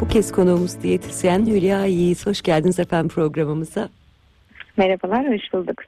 Bu 0.00 0.08
kez 0.08 0.32
konuğumuz 0.32 0.82
diyetisyen 0.82 1.46
Hülya 1.46 1.84
Yiğit. 1.84 2.26
Hoş 2.26 2.42
geldiniz 2.42 2.78
efendim 2.78 3.08
programımıza. 3.08 3.88
Merhabalar, 4.76 5.28
hoş 5.28 5.52
bulduk. 5.52 5.82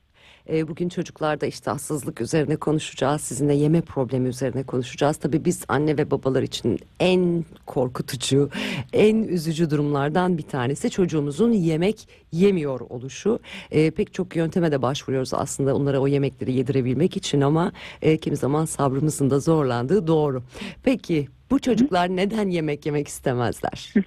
E, 0.51 0.69
bugün 0.69 0.89
çocuklarda 0.89 1.47
iştahsızlık 1.47 2.21
üzerine 2.21 2.57
konuşacağız. 2.57 3.21
Sizinle 3.21 3.55
yeme 3.55 3.81
problemi 3.81 4.29
üzerine 4.29 4.63
konuşacağız. 4.63 5.17
Tabii 5.17 5.45
biz 5.45 5.65
anne 5.69 5.99
ve 5.99 6.11
babalar 6.11 6.43
için 6.43 6.79
en 7.01 7.45
korkutucu, 7.67 8.51
en 8.93 9.17
üzücü 9.23 9.71
durumlardan 9.71 10.39
bir 10.39 10.43
tanesi 10.43 10.91
çocuğumuzun 10.91 11.53
yemek 11.53 12.09
yemiyor 12.33 12.81
oluşu. 12.81 13.41
E, 13.71 13.91
pek 13.91 14.15
çok 14.15 14.37
yönteme 14.37 14.73
de 14.73 14.83
başvuruyoruz 14.83 15.35
aslında 15.35 15.77
onlara 15.77 15.99
o 15.99 16.07
yemekleri 16.07 16.53
yedirebilmek 16.53 17.17
için 17.17 17.41
ama 17.41 17.73
e, 18.03 18.17
kimi 18.17 18.37
zaman 18.37 18.65
sabrımızın 18.65 19.31
da 19.31 19.41
zorlandığı 19.41 20.07
doğru. 20.07 20.43
Peki 20.83 21.29
bu 21.51 21.59
çocuklar 21.59 22.17
neden 22.17 22.49
yemek 22.49 22.87
yemek 22.87 23.09
istemezler? 23.09 23.95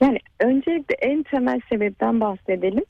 Yani 0.00 0.18
öncelikle 0.40 0.94
en 0.94 1.22
temel 1.22 1.60
sebepten 1.68 2.20
bahsedelim. 2.20 2.84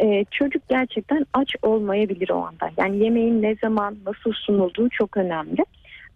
Ee, 0.00 0.24
çocuk 0.30 0.68
gerçekten 0.68 1.26
aç 1.32 1.56
olmayabilir 1.62 2.30
o 2.30 2.36
anda. 2.36 2.70
Yani 2.76 3.04
yemeğin 3.04 3.42
ne 3.42 3.54
zaman 3.54 3.96
nasıl 4.06 4.32
sunulduğu 4.32 4.88
çok 4.88 5.16
önemli. 5.16 5.64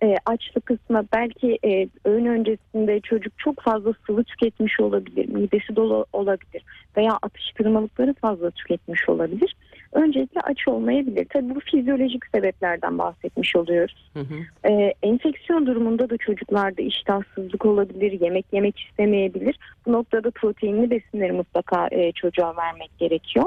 Ee, 0.03 0.17
açlık 0.27 0.67
kısmı 0.67 1.05
belki 1.13 1.59
e, 1.65 1.89
öğün 2.05 2.27
öncesinde 2.27 3.01
çocuk 3.01 3.39
çok 3.39 3.61
fazla 3.61 3.93
sıvı 4.07 4.25
tüketmiş 4.25 4.81
olabilir, 4.81 5.29
midesi 5.29 5.77
dolu 5.77 6.07
olabilir 6.13 6.63
veya 6.97 7.19
atıştırmalıkları 7.23 8.15
fazla 8.15 8.51
tüketmiş 8.51 9.09
olabilir. 9.09 9.57
Öncelikle 9.93 10.41
aç 10.41 10.69
olmayabilir. 10.69 11.27
Tabii 11.31 11.55
bu 11.55 11.61
fizyolojik 11.61 12.27
sebeplerden 12.35 12.99
bahsetmiş 12.99 13.57
oluyoruz. 13.57 14.11
Hı 14.15 14.21
hı. 14.21 14.71
Ee, 14.71 14.95
enfeksiyon 15.03 15.67
durumunda 15.67 16.11
da 16.11 16.17
çocuklarda 16.17 16.83
iştahsızlık 16.83 17.67
olabilir, 17.67 18.21
yemek 18.21 18.47
yemek 18.53 18.81
istemeyebilir. 18.81 19.59
Bu 19.87 19.93
noktada 19.93 20.31
proteinli 20.31 20.91
besinleri 20.91 21.33
mutlaka 21.33 21.89
e, 21.91 22.13
çocuğa 22.13 22.57
vermek 22.57 22.99
gerekiyor. 22.99 23.47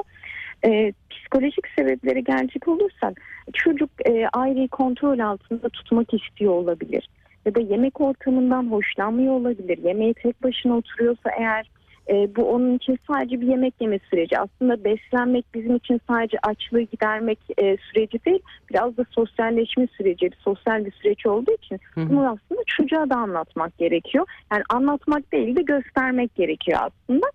Ee, 0.65 0.93
psikolojik 1.09 1.67
sebeplere 1.77 2.21
gelecek 2.21 2.67
olursak 2.67 3.21
çocuk 3.53 3.89
e, 4.05 4.27
aileyi 4.33 4.67
kontrol 4.67 5.19
altında 5.19 5.69
tutmak 5.69 6.13
istiyor 6.13 6.53
olabilir. 6.53 7.09
Ya 7.45 7.55
da 7.55 7.59
yemek 7.59 8.01
ortamından 8.01 8.71
hoşlanmıyor 8.71 9.33
olabilir. 9.33 9.77
Yemeğe 9.77 10.13
tek 10.13 10.43
başına 10.43 10.77
oturuyorsa 10.77 11.29
eğer 11.39 11.69
e, 12.09 12.35
bu 12.35 12.43
onun 12.43 12.75
için 12.75 12.99
sadece 13.07 13.41
bir 13.41 13.47
yemek 13.47 13.73
yeme 13.79 13.99
süreci. 14.09 14.39
Aslında 14.39 14.83
beslenmek 14.83 15.45
bizim 15.53 15.75
için 15.75 16.01
sadece 16.07 16.37
açlığı 16.43 16.81
gidermek 16.81 17.39
e, 17.57 17.77
süreci 17.77 18.25
değil, 18.25 18.39
biraz 18.69 18.97
da 18.97 19.05
sosyalleşme 19.11 19.87
süreci, 19.97 20.29
sosyal 20.39 20.85
bir 20.85 20.91
süreç 20.91 21.25
olduğu 21.25 21.51
için 21.51 21.79
bunu 21.97 22.19
aslında 22.19 22.61
çocuğa 22.67 23.09
da 23.09 23.15
anlatmak 23.15 23.77
gerekiyor. 23.77 24.25
Yani 24.51 24.63
anlatmak 24.69 25.31
değil 25.31 25.55
de 25.55 25.61
göstermek 25.61 26.35
gerekiyor 26.35 26.79
aslında. 26.81 27.27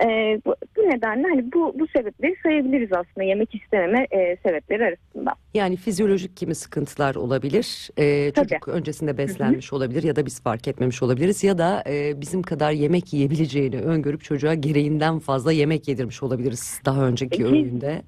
E, 0.00 0.40
bu, 0.46 0.54
bu 0.76 0.80
nedenle 0.80 1.28
hani 1.28 1.52
bu 1.52 1.78
bu 1.78 1.86
sebepleri 1.86 2.36
sayabiliriz 2.42 2.92
aslında 2.92 3.22
yemek 3.22 3.54
istememe 3.54 4.06
e, 4.10 4.36
sebepleri 4.36 4.84
arasında. 4.84 5.34
Yani 5.54 5.76
fizyolojik 5.76 6.36
kimi 6.36 6.54
sıkıntılar 6.54 7.14
olabilir. 7.14 7.90
Tabii. 7.96 8.32
çocuk 8.34 8.68
öncesinde 8.68 9.18
beslenmiş 9.18 9.72
olabilir 9.72 10.02
ya 10.02 10.16
da 10.16 10.26
biz 10.26 10.42
fark 10.42 10.68
etmemiş 10.68 11.02
olabiliriz 11.02 11.44
ya 11.44 11.58
da 11.58 11.84
e, 11.88 12.20
bizim 12.20 12.42
kadar 12.42 12.72
yemek 12.72 13.12
yiyebileceğini 13.12 13.80
öngörüp 13.80 14.24
çocuğa 14.24 14.54
gereğinden 14.54 15.18
fazla 15.18 15.52
yemek 15.52 15.88
yedirmiş 15.88 16.22
olabiliriz 16.22 16.80
daha 16.84 17.06
önceki 17.06 17.30
Peki. 17.30 17.46
öğünde. 17.46 18.02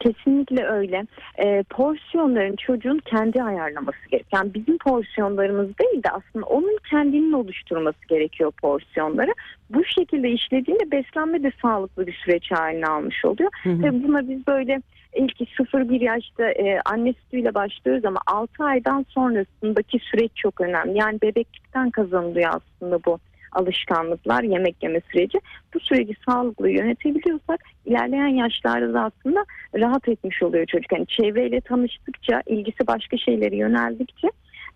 Kesinlikle 0.00 0.66
öyle. 0.66 1.06
Ee, 1.44 1.64
porsiyonların 1.70 2.56
çocuğun 2.56 2.98
kendi 2.98 3.42
ayarlaması 3.42 3.98
gerekiyor. 4.10 4.42
Yani 4.42 4.54
bizim 4.54 4.78
porsiyonlarımız 4.78 5.78
değil 5.78 6.02
de 6.02 6.10
aslında 6.10 6.46
onun 6.46 6.78
kendinin 6.90 7.32
oluşturması 7.32 8.08
gerekiyor 8.08 8.50
porsiyonları. 8.50 9.34
Bu 9.70 9.84
şekilde 9.84 10.30
işlediğinde 10.30 10.90
beslenme 10.90 11.42
de 11.42 11.52
sağlıklı 11.62 12.06
bir 12.06 12.12
süreç 12.24 12.50
haline 12.52 12.86
almış 12.86 13.24
oluyor. 13.24 13.50
Hı 13.62 13.70
hı. 13.70 13.82
Tabii 13.82 14.04
buna 14.08 14.28
biz 14.28 14.46
böyle 14.46 14.82
ilk 15.14 15.40
0-1 15.40 16.04
yaşta 16.04 16.50
e, 16.50 16.80
anne 16.84 17.12
sütüyle 17.12 17.54
başlıyoruz 17.54 18.04
ama 18.04 18.20
6 18.26 18.64
aydan 18.64 19.06
sonrasındaki 19.08 19.98
süreç 19.98 20.30
çok 20.34 20.60
önemli. 20.60 20.98
Yani 20.98 21.18
bebeklikten 21.22 21.90
kazanılıyor 21.90 22.50
aslında 22.54 23.04
bu 23.04 23.18
alışkanlıklar, 23.56 24.42
yemek 24.42 24.82
yeme 24.82 25.00
süreci. 25.12 25.40
Bu 25.74 25.80
süreci 25.80 26.14
sağlıklı 26.28 26.70
yönetebiliyorsak 26.70 27.60
ilerleyen 27.86 28.26
yaşlarda 28.26 28.94
da 28.94 29.00
aslında 29.04 29.44
rahat 29.74 30.08
etmiş 30.08 30.42
oluyor 30.42 30.66
çocuk. 30.66 30.92
Yani 30.92 31.06
çevreyle 31.06 31.60
tanıştıkça, 31.60 32.42
ilgisi 32.46 32.86
başka 32.86 33.16
şeylere 33.16 33.56
yöneldikçe 33.56 34.28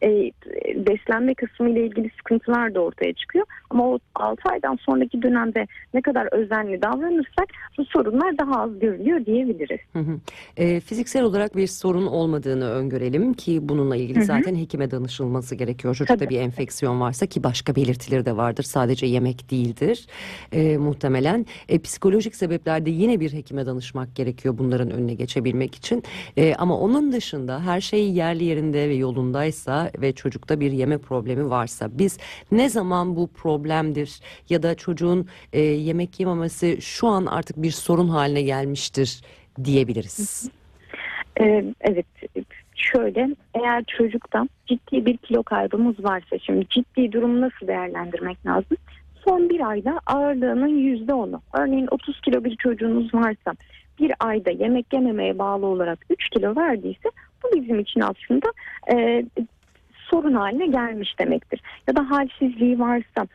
e, 0.03 0.31
beslenme 0.87 1.35
kısmı 1.35 1.71
ile 1.71 1.87
ilgili 1.87 2.11
sıkıntılar 2.17 2.75
da 2.75 2.81
ortaya 2.81 3.13
çıkıyor. 3.13 3.47
Ama 3.71 3.89
o 3.89 3.99
6 4.15 4.49
aydan 4.49 4.77
sonraki 4.77 5.23
dönemde 5.23 5.67
ne 5.95 6.03
kadar 6.03 6.29
özenli 6.33 6.83
davranırsak 6.83 7.49
bu 7.79 7.85
sorunlar 7.85 8.39
daha 8.39 8.63
az 8.63 8.79
görülüyor 8.79 9.27
diyebiliriz. 9.27 9.81
Hı 9.93 9.99
hı. 9.99 10.19
Ee, 10.57 10.81
fiziksel 10.81 11.23
olarak 11.23 11.57
bir 11.57 11.67
sorun 11.67 12.07
olmadığını 12.07 12.71
öngörelim 12.71 13.35
ki 13.35 13.59
bununla 13.69 13.97
ilgili 13.97 14.19
Hı 14.19 14.23
hı. 14.23 14.27
zaten 14.27 14.55
hekime 14.55 14.91
danışılması 14.91 15.55
gerekiyor. 15.55 15.95
Çocukta 15.95 16.17
Tabii. 16.25 16.35
bir 16.35 16.41
enfeksiyon 16.41 17.01
varsa 17.01 17.27
ki 17.27 17.43
başka 17.43 17.77
belirtileri 17.77 18.27
de 18.27 18.37
vardır 18.37 18.63
sadece 18.63 19.07
yemek 19.07 19.51
değildir 19.51 20.07
Ee, 20.53 20.77
muhtemelen. 20.79 21.47
E, 21.69 21.79
psikolojik 21.79 22.35
sebeplerde 22.37 22.91
yine 22.91 23.21
bir 23.21 23.33
hekime 23.33 23.67
danışmak 23.67 24.17
gerekiyor 24.17 24.59
bunların 24.59 24.91
önüne 24.91 25.15
geçebilmek 25.15 25.75
için. 25.75 26.03
E, 26.37 26.55
ama 26.55 26.79
onun 26.79 27.13
dışında 27.13 27.61
her 27.61 27.81
şey 27.81 28.11
yerli 28.11 28.45
yerinde 28.45 28.89
ve 28.89 28.95
yolundaysa 28.95 29.90
ve 29.99 30.13
çocukta 30.13 30.61
bir 30.61 30.73
yeme 30.73 30.99
problemi 30.99 31.51
varsa 31.51 31.89
biz 31.93 32.19
ne 32.53 32.69
zaman 32.69 33.17
bu 33.17 33.29
problemdir 33.29 34.21
ya 34.49 34.63
da 34.63 34.75
çocuğun 34.75 35.27
e, 35.53 35.61
yemek 35.61 36.21
yememesi 36.21 36.83
şu 36.83 37.07
an 37.07 37.27
artık 37.27 37.57
bir 37.57 37.71
sorun 37.71 38.09
haline 38.09 38.43
gelmiştir 38.43 39.23
diyebiliriz. 39.65 40.51
Ee, 41.41 41.65
evet 41.81 42.07
şöyle 42.75 43.29
eğer 43.55 43.85
çocukta 43.85 44.49
ciddi 44.67 45.07
bir 45.07 45.17
kilo 45.17 45.43
kaybımız 45.43 46.05
varsa 46.05 46.39
şimdi 46.39 46.69
ciddi 46.69 47.13
durumu 47.13 47.41
nasıl 47.41 47.67
değerlendirmek 47.67 48.47
lazım? 48.47 48.77
Son 49.25 49.49
bir 49.49 49.69
ayda 49.69 50.01
ağırlığının 50.07 50.69
yüzde 50.69 51.15
onu. 51.15 51.43
Örneğin 51.53 51.89
30 51.91 52.21
kilo 52.21 52.45
bir 52.45 52.57
çocuğunuz 52.57 53.15
varsa 53.15 53.53
bir 54.01 54.13
ayda 54.21 54.51
yemek 54.51 54.93
yememeye 54.93 55.39
bağlı 55.39 55.67
olarak 55.67 55.99
3 56.11 56.29
kilo 56.29 56.57
verdiyse 56.57 57.09
bu 57.45 57.61
bizim 57.61 57.79
için 57.79 58.01
aslında 58.01 58.53
e, 58.93 59.25
sorun 60.11 60.35
haline 60.35 60.67
gelmiş 60.67 61.19
demektir. 61.19 61.61
Ya 61.89 61.97
da 61.97 62.11
halsizliği 62.11 62.79
varsa 62.79 63.27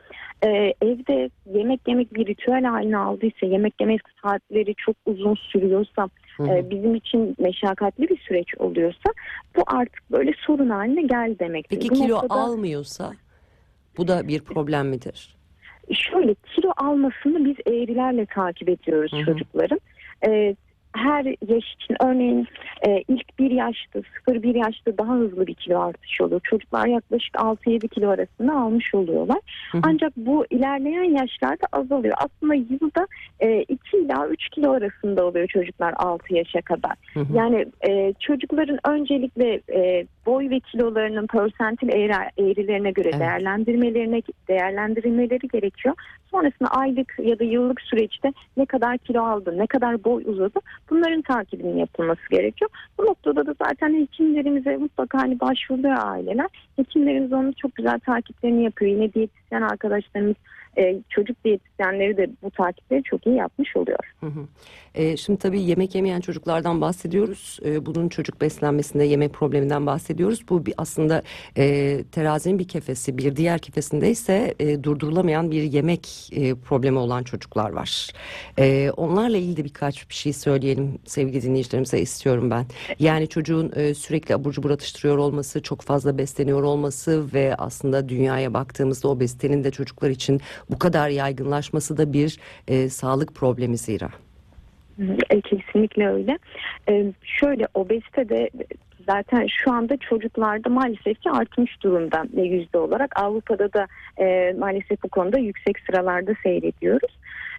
e, 0.44 0.74
evde 0.82 1.30
yemek 1.54 1.82
yemek 1.88 2.16
bir 2.16 2.26
ritüel 2.26 2.64
haline 2.64 2.98
aldıysa 2.98 3.46
yemek 3.46 3.74
yemek 3.80 4.02
saatleri 4.24 4.76
çok 4.76 4.96
uzun 5.06 5.36
sürüyorsa 5.36 6.10
e, 6.40 6.70
bizim 6.70 6.96
için 6.96 7.36
meşakkatli 7.40 8.10
bir 8.10 8.20
süreç 8.20 8.58
oluyorsa 8.58 9.10
bu 9.56 9.64
artık 9.68 10.12
böyle 10.12 10.34
sorun 10.38 10.70
haline 10.70 11.02
gel 11.02 11.36
demektir. 11.40 11.76
Peki 11.76 11.90
Bu 11.90 11.94
kilo 11.94 12.16
noktada 12.16 12.34
almıyorsa 12.34 13.12
bu 13.98 14.08
da 14.08 14.28
bir 14.28 14.40
problem 14.40 14.88
midir? 14.88 15.36
Şöyle 15.94 16.36
kilo 16.56 16.72
almasını 16.78 17.46
biz 17.46 17.56
eğrilerle 17.74 18.26
takip 18.26 18.70
ediyoruz 18.70 19.14
Hı 19.14 19.18
hı. 19.18 19.26
çocukların. 19.26 19.80
E, 20.28 20.56
her 20.96 21.26
yaş 21.26 21.74
için 21.74 21.96
örneğin 22.04 22.48
e, 22.88 23.04
ilk 23.08 23.40
bir 23.40 23.52
yaşta 23.52 24.00
0-1 24.28 24.58
yaşta 24.58 24.98
daha 24.98 25.14
hızlı 25.14 25.48
bir 25.48 25.54
kilo 25.54 25.80
artışı 25.80 26.26
oluyor. 26.26 26.42
Çocuklar 26.44 26.88
yaklaşık 26.88 27.36
6-7 27.36 27.88
kilo 27.88 28.10
arasında 28.10 28.54
almış 28.54 28.96
oluyorlar. 28.96 29.40
Hı 29.72 29.78
hı. 29.78 29.82
Ancak 29.84 30.18
bu 30.18 30.46
ilerleyen 30.50 31.04
yaşlarda 31.04 31.68
azalıyor. 31.72 32.16
Aslında 32.18 32.54
yılda 32.54 33.08
e, 33.40 33.62
2 33.62 33.98
ila 33.98 34.28
3 34.28 34.50
kilo 34.50 34.72
arasında 34.72 35.26
oluyor 35.26 35.48
çocuklar 35.48 35.94
6 35.98 36.36
yaşa 36.36 36.62
kadar. 36.62 36.94
Hı 37.14 37.20
hı. 37.20 37.38
Yani 37.38 37.66
e, 37.90 38.14
çocukların 38.20 38.80
öncelikle 38.86 39.62
e, 39.74 40.08
boy 40.26 40.50
ve 40.50 40.60
kilolarının 40.60 41.28
persentil 41.28 41.90
eğri- 41.90 42.32
eğrilerine 42.38 42.92
göre 42.92 43.10
Evet. 43.12 43.20
değerlendirmelerine 43.20 44.22
değerlendirilmeleri 44.48 45.48
gerekiyor. 45.48 45.96
Sonrasında 46.32 46.70
aylık 46.70 47.16
ya 47.24 47.40
da 47.40 47.44
yıllık 47.44 47.82
süreçte 47.82 48.34
ne 48.58 48.66
kadar 48.66 48.98
kilo 48.98 49.24
aldı, 49.24 49.58
ne 49.58 49.68
kadar 49.68 50.04
boy 50.04 50.24
uzadı 50.26 50.60
bunların 50.90 51.22
takibinin 51.22 51.78
yapılması 51.78 52.30
gerekiyor. 52.32 52.72
Bu 52.98 53.06
noktada 53.06 53.46
da 53.46 53.56
zaten 53.62 54.02
hekimlerimize 54.02 54.78
mutlaka 54.78 55.18
hani 55.18 55.40
başvuruyor 55.40 55.98
aileler. 56.06 56.48
Hekimlerimiz 56.76 57.34
onun 57.34 57.52
çok 57.52 57.76
güzel 57.76 58.00
takiplerini 58.00 58.64
yapıyor. 58.64 58.92
Yine 58.92 59.14
diyetisyen 59.14 59.62
arkadaşlarımız 59.62 60.36
e, 60.78 61.02
çocuk 61.10 61.46
diyetisyenleri 61.46 62.18
de 62.18 62.30
bu 62.44 62.52
takipleri 62.52 63.04
çok 63.04 63.28
iyi 63.28 63.36
yapmış 63.36 63.76
oluyor. 63.76 64.16
Ee, 64.96 65.18
şimdi 65.18 65.40
tabii 65.40 65.62
yemek 65.62 65.96
yemeyen 65.96 66.22
çocuklardan 66.22 66.82
bahsediyoruz. 66.82 67.60
Ee, 67.66 67.86
bunun 67.86 68.10
çocuk 68.10 68.42
beslenmesinde 68.42 69.04
yemek 69.04 69.34
probleminden 69.34 69.86
bahsediyoruz. 69.86 70.50
Bu 70.50 70.66
bir 70.66 70.74
aslında 70.78 71.22
e, 71.58 72.04
terazinin 72.12 72.60
bir 72.60 72.68
kefesi, 72.68 73.18
bir 73.18 73.36
diğer 73.36 73.60
kefesinde 73.60 74.10
ise 74.10 74.56
e, 74.60 74.84
durdurulamayan 74.84 75.52
bir 75.52 75.64
yemek 75.64 76.30
e, 76.32 76.56
problemi 76.56 76.98
olan 76.98 77.24
çocuklar 77.24 77.70
var. 77.70 78.10
E, 78.60 78.92
onlarla 78.98 79.38
ilgili 79.38 79.58
de 79.58 79.64
birkaç 79.64 80.10
bir 80.10 80.16
şey 80.16 80.34
söyleyelim 80.34 81.00
sevgili 81.06 81.42
dinleyicilerimize 81.42 82.00
istiyorum 82.00 82.52
ben. 82.52 82.66
Yani 83.00 83.28
çocuğun 83.28 83.72
e, 83.76 83.94
sürekli 83.94 84.36
abur 84.36 84.52
cubur 84.52 84.72
atıştırıyor 84.72 85.18
olması, 85.18 85.62
çok 85.62 85.82
fazla 85.82 86.18
besleniyor 86.18 86.64
olması 86.64 87.34
ve 87.34 87.56
aslında 87.56 88.10
dünyaya 88.10 88.54
baktığımızda 88.54 89.08
obezitenin 89.08 89.64
de 89.64 89.72
çocuklar 89.72 90.10
için 90.10 90.42
bu 90.70 90.80
kadar 90.80 91.10
yaygınlaşması 91.10 91.98
da 91.98 92.14
bir 92.14 92.38
e, 92.68 92.90
sağlık 92.90 93.36
problemi 93.36 93.78
zira. 93.78 94.10
E, 95.30 95.42
kesinlikle 95.42 96.08
öyle. 96.08 96.38
E, 96.90 97.14
şöyle 97.24 97.68
obezite 97.74 98.30
de 98.30 98.50
zaten 99.08 99.48
şu 99.48 99.72
anda 99.72 99.98
çocuklarda 99.98 100.70
maalesef 100.70 101.22
ki 101.22 101.32
artmış 101.32 101.84
durumda 101.84 102.26
e, 102.38 102.42
yüzde 102.42 102.78
olarak. 102.78 103.20
Avrupa'da 103.20 103.74
da 103.74 103.88
e, 104.20 104.56
maalesef 104.60 105.04
bu 105.04 105.08
konuda 105.10 105.38
yüksek 105.38 105.80
sıralarda 105.80 106.34
seyrediyoruz. 106.44 107.18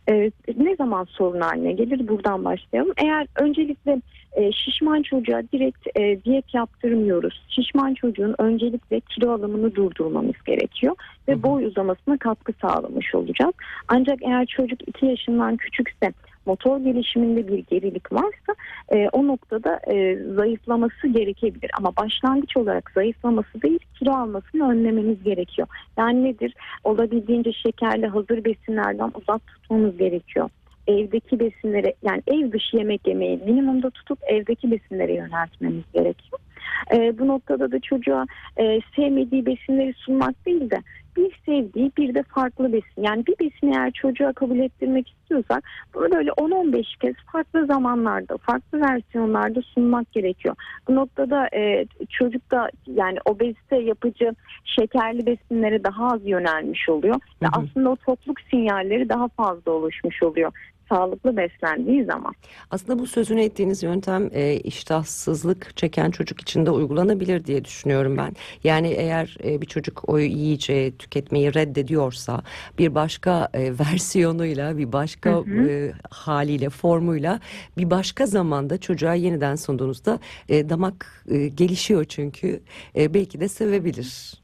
E, 0.08 0.30
ne 0.56 0.76
zaman 0.76 1.04
sorun 1.04 1.40
haline 1.40 1.72
gelir? 1.72 2.08
Buradan 2.08 2.44
başlayalım. 2.44 2.92
Eğer 2.96 3.26
öncelikle 3.36 4.00
e, 4.36 4.52
şişman 4.52 5.02
çocuğa 5.02 5.42
direkt 5.52 5.98
e, 5.98 6.24
diyet 6.24 6.54
yaptırmıyoruz. 6.54 7.42
Şişman 7.48 7.94
çocuğun 7.94 8.34
öncelikle 8.38 9.00
kilo 9.00 9.30
alımını 9.30 9.74
durdurmamız 9.74 10.42
gerekiyor 10.46 10.94
ve 11.28 11.42
boy 11.42 11.64
uzamasına 11.64 12.16
katkı 12.16 12.52
sağlamış 12.60 13.14
olacağız. 13.14 13.54
Ancak 13.88 14.18
eğer 14.22 14.46
çocuk 14.46 14.88
2 14.88 15.06
yaşından 15.06 15.56
küçükse 15.56 16.12
motor 16.46 16.80
gelişiminde 16.80 17.48
bir 17.48 17.58
gerilik 17.58 18.12
varsa 18.12 18.54
e, 18.92 19.08
o 19.12 19.26
noktada 19.26 19.80
e, 19.92 20.18
zayıflaması 20.34 21.08
gerekebilir. 21.08 21.70
Ama 21.78 21.96
başlangıç 21.96 22.56
olarak 22.56 22.90
zayıflaması 22.94 23.62
değil 23.62 23.78
kilo 23.98 24.12
almasını 24.12 24.70
önlememiz 24.70 25.22
gerekiyor. 25.22 25.68
Yani 25.98 26.24
nedir? 26.24 26.54
Olabildiğince 26.84 27.52
şekerli 27.52 28.06
hazır 28.06 28.44
besinlerden 28.44 29.12
uzak 29.14 29.46
tutmamız 29.46 29.96
gerekiyor 29.96 30.50
evdeki 30.86 31.40
besinlere 31.40 31.94
yani 32.02 32.22
ev 32.26 32.52
dışı 32.52 32.76
yemek 32.76 33.06
yemeyi 33.06 33.36
minimumda 33.36 33.90
tutup 33.90 34.18
evdeki 34.26 34.70
besinlere 34.70 35.14
yöneltmemiz 35.14 35.84
gerekiyor. 35.94 36.40
E, 36.92 37.18
bu 37.18 37.28
noktada 37.28 37.72
da 37.72 37.80
çocuğa 37.80 38.26
e, 38.56 38.80
sevmediği 38.96 39.46
besinleri 39.46 39.94
sunmak 39.94 40.46
değil 40.46 40.70
de 40.70 40.82
bir 41.16 41.40
sevdiği 41.46 41.92
bir 41.98 42.14
de 42.14 42.22
farklı 42.22 42.72
besin. 42.72 43.02
Yani 43.02 43.26
bir 43.26 43.34
besini 43.40 43.76
eğer 43.76 43.90
çocuğa 43.90 44.32
kabul 44.32 44.58
ettirmek 44.58 45.08
istiyorsak 45.08 45.64
bunu 45.94 46.10
böyle 46.12 46.30
10-15 46.30 46.98
kez 47.00 47.14
farklı 47.32 47.66
zamanlarda, 47.66 48.36
farklı 48.36 48.80
versiyonlarda 48.80 49.62
sunmak 49.62 50.12
gerekiyor. 50.12 50.54
Bu 50.88 50.94
noktada 50.94 51.48
e, 51.54 51.86
çocuk 52.10 52.50
da 52.50 52.70
yani 52.86 53.18
obezite 53.24 53.76
yapıcı 53.76 54.34
şekerli 54.64 55.26
besinlere 55.26 55.84
daha 55.84 56.06
az 56.06 56.26
yönelmiş 56.26 56.88
oluyor. 56.88 57.16
Ve 57.42 57.46
aslında 57.52 57.90
o 57.90 57.96
topluk 57.96 58.40
sinyalleri 58.40 59.08
daha 59.08 59.28
fazla 59.28 59.72
oluşmuş 59.72 60.22
oluyor 60.22 60.52
sağlıklı 60.88 61.36
beslendiği 61.36 62.04
zaman. 62.04 62.34
Aslında 62.70 62.98
bu 62.98 63.06
sözünü 63.06 63.42
ettiğiniz 63.42 63.82
yöntem 63.82 64.30
e, 64.32 64.54
iştahsızlık 64.54 65.76
çeken 65.76 66.10
çocuk 66.10 66.40
için 66.40 66.66
de 66.66 66.70
uygulanabilir 66.70 67.44
diye 67.44 67.64
düşünüyorum 67.64 68.16
ben. 68.16 68.32
Yani 68.64 68.88
eğer 68.88 69.36
e, 69.44 69.60
bir 69.60 69.66
çocuk 69.66 70.08
o 70.08 70.18
yiyeceği 70.18 70.96
tüketmeyi 70.98 71.54
reddediyorsa 71.54 72.42
bir 72.78 72.94
başka 72.94 73.48
e, 73.54 73.72
versiyonuyla 73.78 74.78
bir 74.78 74.92
başka 74.92 75.30
hı 75.30 75.36
hı. 75.36 75.68
E, 75.68 75.92
haliyle 76.10 76.70
formuyla 76.70 77.40
bir 77.78 77.90
başka 77.90 78.26
zamanda 78.26 78.78
çocuğa 78.78 79.14
yeniden 79.14 79.54
sunduğunuzda 79.54 80.18
e, 80.48 80.68
damak 80.68 81.24
e, 81.30 81.48
gelişiyor 81.48 82.04
çünkü 82.04 82.60
e, 82.96 83.14
belki 83.14 83.40
de 83.40 83.48
sevebilir. 83.48 84.34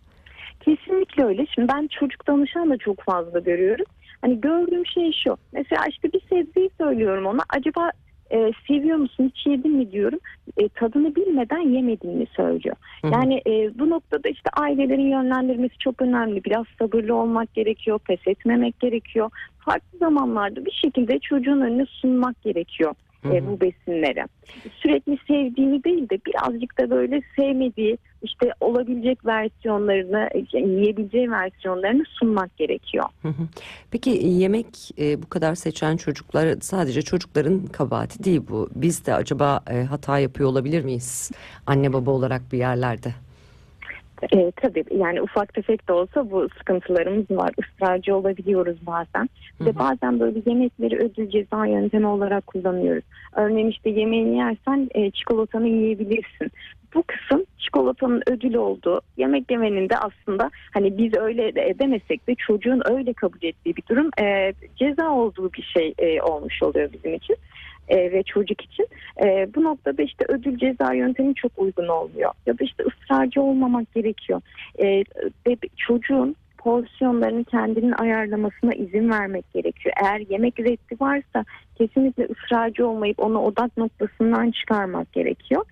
Kesinlikle 0.60 1.24
öyle. 1.24 1.46
Şimdi 1.54 1.68
ben 1.68 1.88
çocuk 2.00 2.26
danışan 2.26 2.70
da 2.70 2.78
çok 2.78 3.02
fazla 3.02 3.38
görüyorum. 3.38 3.86
Hani 4.22 4.40
gördüğüm 4.40 4.86
şey 4.86 5.12
şu. 5.24 5.36
Mesela 5.52 5.86
işte 5.86 6.12
bir 6.12 6.20
sebzeyi 6.20 6.70
söylüyorum 6.80 7.26
ona. 7.26 7.42
Acaba 7.48 7.90
e, 8.30 8.52
seviyor 8.68 8.96
musun 8.96 9.32
hiç 9.34 9.46
yedin 9.46 9.72
mi 9.72 9.92
diyorum. 9.92 10.18
E, 10.56 10.68
tadını 10.68 11.14
bilmeden 11.14 11.60
yemedin 11.60 12.10
mi 12.10 12.26
söylüyor. 12.36 12.76
Yani 13.12 13.42
e, 13.46 13.78
bu 13.78 13.90
noktada 13.90 14.28
işte 14.28 14.50
ailelerin 14.52 15.10
yönlendirmesi 15.10 15.78
çok 15.78 16.02
önemli. 16.02 16.44
Biraz 16.44 16.66
sabırlı 16.78 17.14
olmak 17.14 17.54
gerekiyor. 17.54 17.98
Pes 17.98 18.20
etmemek 18.26 18.80
gerekiyor. 18.80 19.30
Farklı 19.58 19.98
zamanlarda 19.98 20.64
bir 20.64 20.80
şekilde 20.82 21.18
çocuğun 21.18 21.60
önüne 21.60 21.86
sunmak 21.86 22.42
gerekiyor 22.42 22.94
e, 23.24 23.46
bu 23.46 23.60
besinleri. 23.60 24.24
Sürekli 24.76 25.18
sevdiğini 25.26 25.84
değil 25.84 26.08
de 26.08 26.18
birazcık 26.26 26.78
da 26.78 26.90
böyle 26.90 27.22
sevmediği 27.36 27.98
işte 28.22 28.52
olabilecek 28.60 29.26
versiyonlarını 29.26 30.28
yiyebileceği 30.52 31.30
versiyonlarını 31.30 32.04
sunmak 32.18 32.56
gerekiyor. 32.56 33.04
Peki 33.90 34.10
yemek 34.10 34.66
e, 34.98 35.22
bu 35.22 35.28
kadar 35.28 35.54
seçen 35.54 35.96
çocuklar 35.96 36.56
sadece 36.60 37.02
çocukların 37.02 37.66
kabahati 37.66 38.24
değil 38.24 38.40
bu. 38.50 38.70
Biz 38.74 39.06
de 39.06 39.14
acaba 39.14 39.60
e, 39.70 39.82
hata 39.82 40.18
yapıyor 40.18 40.48
olabilir 40.48 40.84
miyiz 40.84 41.30
anne 41.66 41.92
baba 41.92 42.10
olarak 42.10 42.42
bir 42.52 42.58
yerlerde? 42.58 43.14
E, 44.32 44.50
tabii 44.50 44.84
yani 44.96 45.22
ufak 45.22 45.54
tefek 45.54 45.88
de 45.88 45.92
olsa 45.92 46.30
bu 46.30 46.48
sıkıntılarımız 46.58 47.30
var. 47.30 47.50
Israrcı 47.58 48.16
olabiliyoruz 48.16 48.86
bazen. 48.86 49.28
Hı 49.58 49.64
hı. 49.64 49.66
Ve 49.66 49.78
bazen 49.78 50.20
böyle 50.20 50.42
yemekleri 50.46 50.96
ödül 50.96 51.30
ceza 51.30 51.66
yöntemi 51.66 52.06
olarak 52.06 52.46
kullanıyoruz. 52.46 53.04
Örneğin 53.36 53.68
işte 53.68 53.90
yemeğini 53.90 54.36
yersen 54.36 54.88
e, 54.94 55.10
çikolatanı 55.10 55.68
yiyebilirsin. 55.68 56.52
Bu 56.94 57.02
kısım 57.02 57.44
çikolatanın 57.58 58.22
ödül 58.26 58.54
olduğu 58.54 59.00
yemek 59.16 59.50
yemenin 59.50 59.88
de 59.88 59.98
aslında 59.98 60.50
hani 60.74 60.98
biz 60.98 61.14
öyle 61.14 61.54
de 61.54 61.74
demesek 61.78 62.28
de 62.28 62.34
çocuğun 62.34 62.82
öyle 62.84 63.12
kabul 63.12 63.42
ettiği 63.42 63.76
bir 63.76 63.82
durum 63.90 64.10
e, 64.20 64.52
ceza 64.76 65.10
olduğu 65.10 65.52
bir 65.52 65.62
şey 65.62 65.94
e, 65.98 66.22
olmuş 66.22 66.62
oluyor 66.62 66.92
bizim 66.92 67.14
için 67.14 67.36
e, 67.92 68.12
ve 68.12 68.22
çocuk 68.22 68.60
için. 68.60 68.86
E, 69.24 69.48
bu 69.54 69.64
noktada 69.64 70.02
işte 70.02 70.24
ödül 70.28 70.58
ceza 70.58 70.92
yöntemi 70.92 71.34
çok 71.34 71.52
uygun 71.56 71.88
olmuyor. 71.88 72.32
Ya 72.46 72.58
da 72.58 72.64
işte 72.64 72.84
ısrarcı 72.84 73.42
olmamak 73.42 73.94
gerekiyor. 73.94 74.40
E, 74.78 75.04
ve 75.46 75.56
çocuğun 75.76 76.36
porsiyonlarını 76.58 77.44
kendinin 77.44 77.92
ayarlamasına 77.92 78.72
izin 78.72 79.10
vermek 79.10 79.52
gerekiyor. 79.52 79.94
Eğer 80.02 80.22
yemek 80.30 80.60
reddi 80.60 81.00
varsa 81.00 81.44
kesinlikle 81.78 82.24
ısrarcı 82.24 82.86
olmayıp 82.86 83.20
onu 83.20 83.38
odak 83.38 83.76
noktasından 83.76 84.50
çıkarmak 84.50 85.12
gerekiyor. 85.12 85.64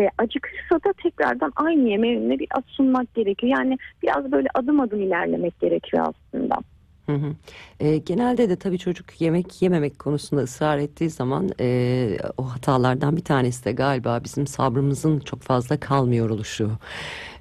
E, 0.00 0.08
acıkırsa 0.18 0.74
da 0.74 0.92
tekrardan 1.02 1.52
aynı 1.56 1.88
yemeğine 1.88 2.38
biraz 2.38 2.64
sunmak 2.66 3.14
gerekiyor. 3.14 3.58
Yani 3.58 3.78
biraz 4.02 4.32
böyle 4.32 4.48
adım 4.54 4.80
adım 4.80 5.00
ilerlemek 5.00 5.60
gerekiyor 5.60 6.06
aslında. 6.08 6.56
Hı 7.06 7.12
hı. 7.16 7.34
E, 7.80 7.96
genelde 7.98 8.48
de 8.50 8.56
tabii 8.56 8.78
çocuk 8.78 9.20
yemek 9.20 9.62
yememek 9.62 9.98
konusunda 9.98 10.42
ısrar 10.42 10.78
ettiği 10.78 11.10
zaman 11.10 11.50
e, 11.60 12.18
o 12.36 12.44
hatalardan 12.52 13.16
bir 13.16 13.24
tanesi 13.24 13.64
de 13.64 13.72
galiba 13.72 14.24
bizim 14.24 14.46
sabrımızın 14.46 15.20
çok 15.20 15.42
fazla 15.42 15.80
kalmıyor 15.80 16.30
oluşu 16.30 16.70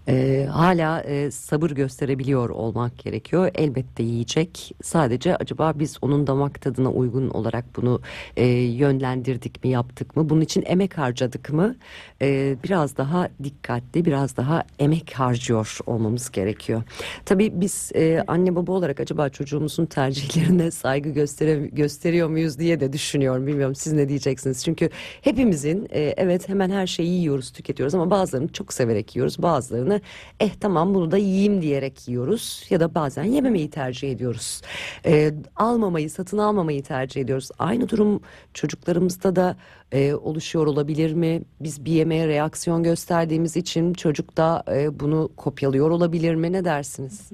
e, 0.07 0.47
hala 0.51 1.01
e, 1.01 1.31
sabır 1.31 1.69
gösterebiliyor 1.71 2.49
olmak 2.49 2.97
gerekiyor. 2.97 3.51
Elbette 3.55 4.03
yiyecek. 4.03 4.75
Sadece 4.83 5.35
acaba 5.35 5.73
biz 5.75 5.97
onun 6.01 6.27
damak 6.27 6.61
tadına 6.61 6.91
uygun 6.91 7.29
olarak 7.29 7.65
bunu 7.75 8.01
e, 8.37 8.45
yönlendirdik 8.45 9.63
mi, 9.63 9.69
yaptık 9.69 10.15
mı? 10.15 10.29
Bunun 10.29 10.41
için 10.41 10.63
emek 10.67 10.97
harcadık 10.97 11.53
mı? 11.53 11.75
E, 12.21 12.55
biraz 12.63 12.97
daha 12.97 13.29
dikkatli, 13.43 14.05
biraz 14.05 14.37
daha 14.37 14.63
emek 14.79 15.13
harcıyor 15.13 15.77
olmamız 15.85 16.31
gerekiyor. 16.31 16.83
Tabii 17.25 17.51
biz 17.53 17.91
e, 17.95 18.23
anne 18.27 18.55
baba 18.55 18.71
olarak 18.71 18.99
acaba 18.99 19.29
çocuğumuzun 19.29 19.85
tercihlerine 19.85 20.71
saygı 20.71 21.09
göstere, 21.09 21.55
gösteriyor 21.55 22.29
muyuz 22.29 22.59
diye 22.59 22.79
de 22.79 22.93
düşünüyorum. 22.93 23.47
Bilmiyorum 23.47 23.75
siz 23.75 23.93
ne 23.93 24.09
diyeceksiniz? 24.09 24.63
Çünkü 24.65 24.89
hepimizin 25.21 25.87
e, 25.91 26.13
evet 26.17 26.49
hemen 26.49 26.69
her 26.69 26.87
şeyi 26.87 27.19
yiyoruz, 27.19 27.51
tüketiyoruz 27.51 27.95
ama 27.95 28.09
bazılarını 28.09 28.47
çok 28.47 28.73
severek 28.73 29.15
yiyoruz. 29.15 29.41
Bazılarını 29.41 29.94
bazılarını 29.95 30.01
eh 30.39 30.53
tamam 30.59 30.93
bunu 30.93 31.11
da 31.11 31.17
yiyeyim 31.17 31.61
diyerek 31.61 32.07
yiyoruz 32.07 32.65
ya 32.69 32.79
da 32.79 32.95
bazen 32.95 33.23
yememeyi 33.23 33.69
tercih 33.69 34.11
ediyoruz. 34.11 34.61
E, 35.05 35.33
almamayı, 35.55 36.09
satın 36.09 36.37
almamayı 36.37 36.83
tercih 36.83 37.21
ediyoruz. 37.21 37.49
Aynı 37.59 37.89
durum 37.89 38.21
çocuklarımızda 38.53 39.35
da 39.35 39.55
e, 39.91 40.13
oluşuyor 40.13 40.67
olabilir 40.67 41.13
mi? 41.13 41.41
Biz 41.59 41.85
bir 41.85 41.91
yemeğe 41.91 42.27
reaksiyon 42.27 42.83
gösterdiğimiz 42.83 43.57
için 43.57 43.93
çocuk 43.93 44.37
da 44.37 44.63
e, 44.71 44.99
bunu 44.99 45.29
kopyalıyor 45.37 45.89
olabilir 45.89 46.35
mi? 46.35 46.51
Ne 46.51 46.65
dersiniz? 46.65 47.31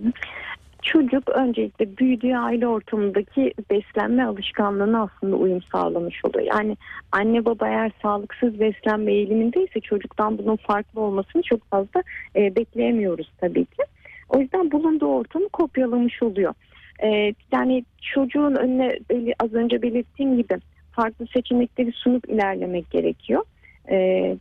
Çocuk 0.82 1.30
öncelikle 1.30 1.98
büyüdüğü 1.98 2.36
aile 2.36 2.68
ortamındaki 2.68 3.54
beslenme 3.72 4.24
alışkanlığına 4.24 5.02
aslında 5.04 5.36
uyum 5.36 5.62
sağlamış 5.62 6.26
oluyor. 6.26 6.46
Yani 6.56 6.78
anne 7.12 7.46
baba 7.46 7.68
eğer 7.68 7.92
sağlıksız 8.02 8.60
beslenme 8.60 9.14
eğilimindeyse 9.14 9.80
çocuktan 9.80 10.38
bunun 10.38 10.56
farklı 10.56 11.02
olmasını 11.02 11.42
çok 11.42 11.70
fazla 11.70 12.04
e, 12.36 12.56
bekleyemiyoruz 12.56 13.32
tabii 13.42 13.66
ki. 13.66 13.84
O 14.30 14.40
yüzden 14.40 14.72
bulunduğu 14.72 15.08
ortamı 15.08 15.50
kopyalamış 15.50 16.24
oluyor. 16.24 16.54
E, 17.04 17.34
yani 17.52 17.86
çocuğun 18.02 18.56
önüne 18.56 19.00
az 19.40 19.54
önce 19.54 19.82
belirttiğim 19.82 20.38
gibi 20.38 20.56
farklı 20.92 21.28
seçenekleri 21.28 21.92
sunup 21.92 22.30
ilerlemek 22.30 22.92
gerekiyor 22.92 23.44
e, 23.90 24.38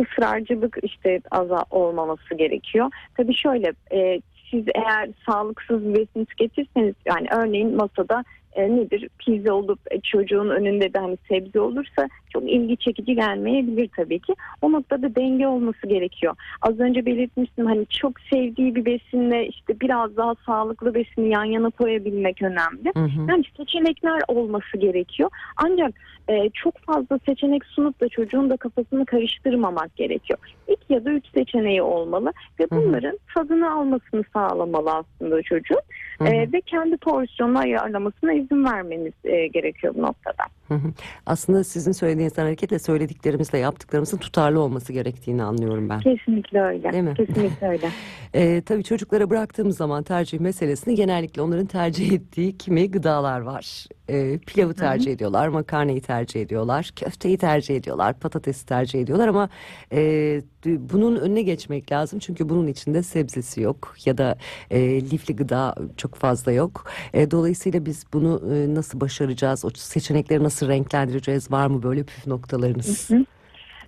ısrarcılık 0.00 0.76
işte 0.82 1.20
az 1.30 1.48
olmaması 1.70 2.34
gerekiyor. 2.34 2.90
Tabii 3.16 3.34
şöyle 3.34 3.72
e, 3.92 4.20
siz 4.52 4.64
eğer 4.74 5.10
sağlıksız 5.26 5.84
bir 5.84 5.94
besin 5.94 6.24
tüketirseniz 6.24 6.94
yani 7.06 7.28
örneğin 7.30 7.76
masada 7.76 8.24
e, 8.54 8.76
nedir? 8.76 9.08
Pizza 9.18 9.52
olup 9.52 9.78
e, 9.90 10.00
çocuğun 10.00 10.48
önünde 10.48 10.94
de 10.94 10.98
hani 10.98 11.16
sebze 11.28 11.60
olursa 11.60 12.08
çok 12.32 12.50
ilgi 12.50 12.76
çekici 12.76 13.14
gelmeyebilir 13.14 13.90
tabii 13.96 14.18
ki. 14.18 14.34
O 14.62 14.72
noktada 14.72 15.14
denge 15.14 15.46
olması 15.46 15.86
gerekiyor. 15.86 16.34
Az 16.62 16.80
önce 16.80 17.06
belirtmiştim 17.06 17.66
hani 17.66 17.86
çok 17.86 18.20
sevdiği 18.20 18.74
bir 18.74 18.84
besinle 18.84 19.46
işte 19.46 19.80
biraz 19.80 20.16
daha 20.16 20.34
sağlıklı 20.46 20.94
besini 20.94 21.28
yan 21.28 21.44
yana 21.44 21.70
koyabilmek 21.70 22.42
önemli. 22.42 22.92
Hı 22.96 23.04
hı. 23.04 23.30
Yani 23.30 23.44
seçenekler 23.56 24.20
olması 24.28 24.78
gerekiyor. 24.78 25.30
Ancak 25.56 25.94
e, 26.28 26.50
çok 26.50 26.78
fazla 26.78 27.18
seçenek 27.26 27.64
sunup 27.64 28.00
da 28.00 28.08
çocuğun 28.08 28.50
da 28.50 28.56
kafasını 28.56 29.06
karıştırmamak 29.06 29.96
gerekiyor. 29.96 30.38
İki 30.68 30.92
ya 30.92 31.04
da 31.04 31.10
üç 31.10 31.24
seçeneği 31.34 31.82
olmalı 31.82 32.32
ve 32.60 32.66
Hı 32.72 32.76
hı. 32.76 32.80
bunların 32.80 33.18
tadını 33.34 33.72
almasını 33.72 34.24
sağlamalı 34.32 34.90
aslında 34.90 35.42
çocuğun. 35.42 35.80
Hı 36.18 36.24
hı. 36.24 36.28
E, 36.28 36.52
ve 36.52 36.60
kendi 36.60 36.96
porsiyonunu 36.96 37.58
ayarlamasına 37.58 38.32
izin 38.32 38.64
vermemiz 38.64 39.12
e, 39.24 39.46
gerekiyor 39.46 39.94
bu 39.96 40.02
noktada. 40.02 40.44
Aslında 41.26 41.64
sizin 41.64 41.92
söylediğinizden 41.92 42.44
hareketle 42.44 42.78
söylediklerimizle 42.78 43.58
yaptıklarımızın 43.58 44.18
tutarlı 44.18 44.60
olması 44.60 44.92
gerektiğini 44.92 45.42
anlıyorum 45.42 45.88
ben. 45.88 46.00
Kesinlikle 46.00 46.62
öyle. 46.62 46.92
Değil 46.92 47.04
mi? 47.04 47.14
Kesinlikle 47.14 47.68
öyle. 47.68 47.90
Ee, 48.34 48.62
tabii 48.66 48.84
çocuklara 48.84 49.30
bıraktığımız 49.30 49.76
zaman 49.76 50.02
tercih 50.02 50.40
meselesini 50.40 50.94
genellikle 50.94 51.42
onların 51.42 51.66
tercih 51.66 52.12
ettiği 52.12 52.58
kimi 52.58 52.90
gıdalar 52.90 53.40
var. 53.40 53.86
Ee, 54.08 54.38
pilavı 54.38 54.74
tercih 54.74 55.12
ediyorlar, 55.12 55.48
makarnayı 55.48 56.00
tercih 56.02 56.42
ediyorlar, 56.42 56.90
köfteyi 56.96 57.38
tercih 57.38 57.76
ediyorlar, 57.76 58.18
patatesi 58.18 58.66
tercih 58.66 59.00
ediyorlar 59.00 59.28
ama 59.28 59.48
e, 59.92 60.42
bunun 60.64 61.16
önüne 61.16 61.42
geçmek 61.42 61.92
lazım 61.92 62.18
çünkü 62.18 62.48
bunun 62.48 62.66
içinde 62.66 63.02
sebzesi 63.02 63.60
yok 63.60 63.94
ya 64.04 64.18
da 64.18 64.36
e, 64.70 65.00
lifli 65.10 65.36
gıda 65.36 65.74
çok 65.96 66.14
fazla 66.14 66.52
yok. 66.52 66.84
E, 67.14 67.30
dolayısıyla 67.30 67.86
biz 67.86 68.04
bunu 68.12 68.54
e, 68.54 68.74
nasıl 68.74 69.00
başaracağız, 69.00 69.64
o 69.64 69.70
seçenekleri 69.74 70.42
nasıl 70.42 70.61
renklendireceğiz, 70.68 71.50
var 71.50 71.66
mı 71.66 71.82
böyle 71.82 72.04
püf 72.04 72.26
noktalarınız? 72.26 73.10
Hı 73.10 73.16
hı. 73.16 73.24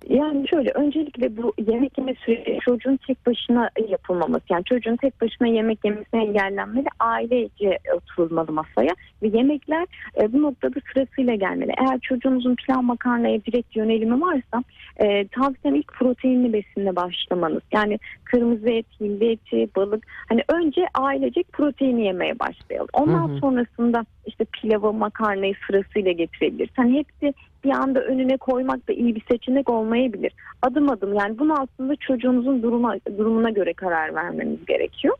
Yani 0.08 0.48
şöyle 0.48 0.70
öncelikle 0.70 1.36
bu 1.36 1.52
yemek 1.66 1.98
yeme 1.98 2.14
süreci 2.14 2.58
çocuğun 2.64 2.98
tek 3.06 3.26
başına 3.26 3.70
yapılmaması. 3.88 4.44
Yani 4.50 4.64
çocuğun 4.64 4.96
tek 4.96 5.20
başına 5.20 5.48
yemek 5.48 5.84
yemesi 5.84 6.16
engellenmeli. 6.16 6.86
Ailece 7.00 7.78
oturulmalı 7.94 8.52
masaya 8.52 8.94
ve 9.22 9.28
yemekler 9.28 9.86
e, 10.20 10.32
bu 10.32 10.42
noktada 10.42 10.80
sırasıyla 10.92 11.34
gelmeli. 11.34 11.72
Eğer 11.78 12.00
çocuğunuzun 12.00 12.54
pilav 12.54 12.82
makarnaya 12.82 13.44
direkt 13.44 13.76
yönelimi 13.76 14.20
varsa 14.20 14.64
e, 14.96 15.28
tavsiyem 15.28 15.74
ilk 15.74 15.92
proteinli 15.92 16.52
besinle 16.52 16.96
başlamanız. 16.96 17.62
Yani 17.72 17.98
kırmızı 18.24 18.70
et, 18.70 18.86
hindi 19.00 19.24
eti, 19.24 19.68
balık. 19.76 20.06
Hani 20.28 20.42
önce 20.48 20.86
ailecek 20.94 21.52
proteini 21.52 22.04
yemeye 22.04 22.38
başlayalım. 22.38 22.88
Ondan 22.92 23.28
Hı 23.28 23.32
hı. 23.32 23.38
sonrasında 23.38 24.04
işte 24.26 24.44
pilavı, 24.44 24.92
makarnayı 24.92 25.54
sırasıyla 25.66 26.12
getirebiliriz. 26.12 26.72
Hani 26.76 26.98
hepsi 26.98 27.34
bir 27.64 27.70
anda 27.70 28.00
önüne 28.00 28.36
koymak 28.36 28.88
da 28.88 28.92
iyi 28.92 29.14
bir 29.14 29.22
seçenek 29.30 29.70
olmayabilir. 29.70 30.32
Adım 30.62 30.90
adım 30.90 31.14
yani 31.14 31.38
bunu 31.38 31.54
aslında 31.60 31.96
çocuğunuzun 31.96 32.62
duruma, 32.62 32.96
durumuna 33.18 33.50
göre 33.50 33.72
karar 33.72 34.14
vermemiz 34.14 34.66
gerekiyor. 34.66 35.16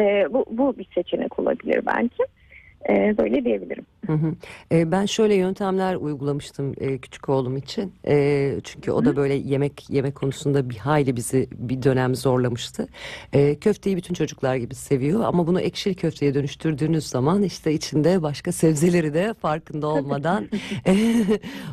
Ee, 0.00 0.26
bu, 0.32 0.44
bu 0.50 0.78
bir 0.78 0.86
seçenek 0.94 1.38
olabilir 1.38 1.80
belki. 1.86 2.24
Ee, 2.88 3.14
böyle 3.18 3.44
diyebilirim. 3.44 3.86
Hı 4.06 4.12
hı. 4.12 4.34
E, 4.72 4.92
ben 4.92 5.06
şöyle 5.06 5.34
yöntemler 5.34 5.94
uygulamıştım 5.94 6.74
e, 6.80 6.98
küçük 6.98 7.28
oğlum 7.28 7.56
için. 7.56 7.92
E, 8.06 8.54
çünkü 8.64 8.90
o 8.90 9.04
da 9.04 9.16
böyle 9.16 9.34
yemek 9.34 9.90
yemek 9.90 10.14
konusunda 10.14 10.70
bir 10.70 10.76
hayli 10.76 11.16
bizi 11.16 11.48
bir 11.52 11.82
dönem 11.82 12.14
zorlamıştı. 12.14 12.88
E, 13.32 13.54
köfteyi 13.54 13.96
bütün 13.96 14.14
çocuklar 14.14 14.56
gibi 14.56 14.74
seviyor 14.74 15.20
ama 15.24 15.46
bunu 15.46 15.60
ekşili 15.60 15.94
köfteye 15.94 16.34
dönüştürdüğünüz 16.34 17.06
zaman 17.06 17.42
işte 17.42 17.72
içinde 17.72 18.22
başka 18.22 18.52
sebzeleri 18.52 19.14
de 19.14 19.34
farkında 19.34 19.86
olmadan 19.86 20.48
e, 20.86 20.94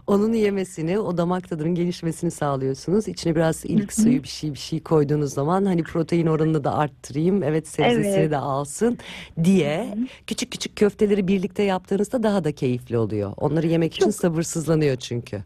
onun 0.08 0.34
yemesini, 0.34 1.00
o 1.00 1.18
damak 1.18 1.50
tadının 1.50 1.76
gelişmesini 1.76 2.32
sağlıyorsunuz. 2.32 3.08
İçine 3.08 3.36
biraz 3.36 3.66
ilk 3.66 3.94
suyu 3.94 4.24
bir 4.24 4.28
şey 4.28 4.54
bir 4.54 4.60
şey 4.60 4.80
koyduğunuz 4.80 5.34
zaman 5.34 5.66
hani 5.66 5.84
protein 5.84 6.28
oranını 6.28 6.64
da 6.64 6.76
arttırayım, 6.76 7.44
evet 7.44 7.68
sebzesini 7.68 8.16
Evet. 8.16 8.32
de 8.32 8.38
alsın 8.38 8.98
diye 9.44 9.98
küçük 10.28 10.52
küçük 10.52 10.76
köfteleri 11.00 11.28
birlikte 11.28 11.64
yaptığınızda 11.64 12.24
daha 12.24 12.44
da 12.44 12.52
keyifli 12.52 12.98
oluyor. 12.98 13.32
Onları 13.38 13.68
yemek 13.68 13.94
için 13.94 14.06
Çok- 14.06 14.14
sabırsızlanıyor 14.14 14.96
çünkü. 14.96 15.38